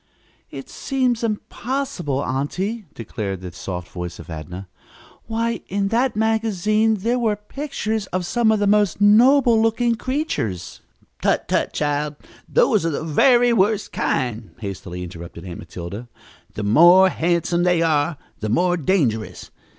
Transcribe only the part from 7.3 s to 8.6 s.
the pictures of some of